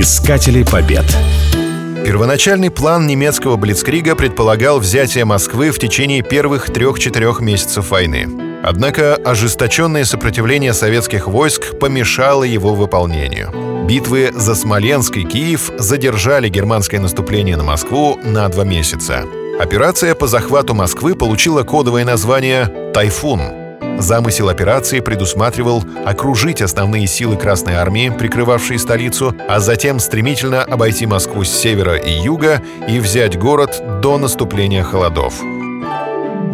[0.00, 1.04] Искатели побед.
[2.04, 8.28] Первоначальный план немецкого Блицкрига предполагал взятие Москвы в течение первых трех-четырех месяцев войны.
[8.62, 13.52] Однако ожесточенное сопротивление советских войск помешало его выполнению.
[13.88, 19.24] Битвы за Смоленск и Киев задержали германское наступление на Москву на два месяца.
[19.58, 23.57] Операция по захвату Москвы получила кодовое название «Тайфун»,
[23.98, 31.42] Замысел операции предусматривал окружить основные силы Красной Армии, прикрывавшие столицу, а затем стремительно обойти Москву
[31.42, 35.34] с севера и юга и взять город до наступления холодов.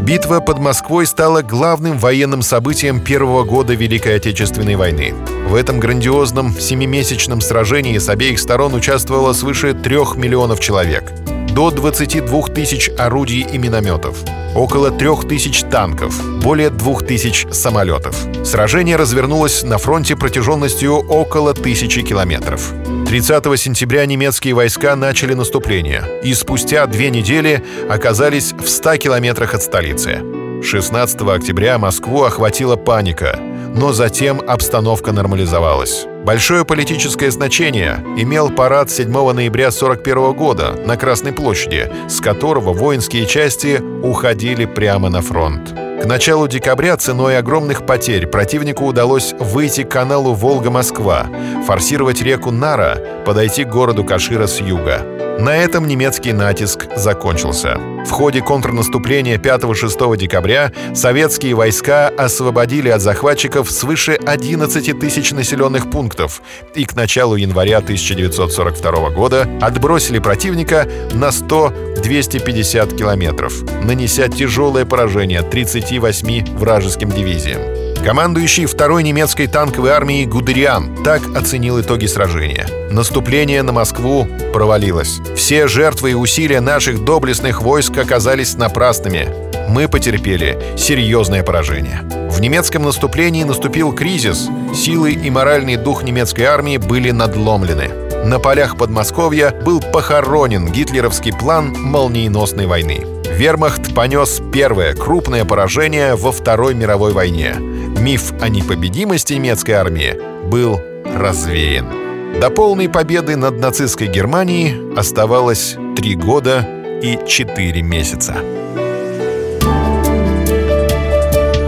[0.01, 5.15] Битва под Москвой стала главным военным событием первого года Великой Отечественной войны.
[5.47, 11.13] В этом грандиозном семимесячном сражении с обеих сторон участвовало свыше трех миллионов человек–
[11.55, 14.19] до 22 тысяч орудий и минометов,
[14.57, 18.17] около 3 тысяч танков, более 2 тысяч самолетов.
[18.45, 22.73] Сражение развернулось на фронте протяженностью около тысячи километров.
[23.07, 29.63] 30 сентября немецкие войска начали наступление и спустя две недели оказались в 100 километрах от
[29.63, 30.23] столицы.
[30.63, 33.39] 16 октября Москву охватила паника,
[33.75, 36.07] но затем обстановка нормализовалась.
[36.25, 43.27] Большое политическое значение имел парад 7 ноября 1941 года на Красной площади, с которого воинские
[43.27, 45.75] части уходили прямо на фронт.
[45.75, 51.27] К началу декабря ценой огромных потерь противнику удалось выйти к каналу Волга-Москва,
[51.65, 55.15] форсировать реку Нара, подойти к городу Кашира с юга.
[55.39, 57.79] На этом немецкий натиск закончился.
[58.07, 66.41] В ходе контрнаступления 5-6 декабря советские войска освободили от захватчиков свыше 11 тысяч населенных пунктов
[66.75, 76.59] и к началу января 1942 года отбросили противника на 100-250 километров, нанеся тяжелое поражение 38
[76.59, 77.84] вражеским дивизиям.
[78.05, 82.69] Командующий второй немецкой танковой армией Гудериан так оценил итоги сражения.
[82.91, 85.21] Наступление на Москву провалилось.
[85.35, 89.29] Все жертвы и усилия наших доблестных войск оказались напрасными.
[89.71, 92.03] Мы потерпели серьезное поражение.
[92.31, 94.51] В немецком наступлении наступил кризис.
[94.75, 97.89] Силы и моральный дух немецкой армии были надломлены.
[98.27, 103.07] На полях Подмосковья был похоронен гитлеровский план молниеносной войны.
[103.31, 107.55] Вермахт понес первое крупное поражение во Второй мировой войне.
[108.01, 110.15] Миф о непобедимости немецкой армии
[110.49, 112.41] был развеян.
[112.41, 116.67] До полной победы над нацистской Германией оставалось три года
[117.03, 118.37] и четыре месяца.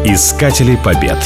[0.05, 1.19] Искатели побед.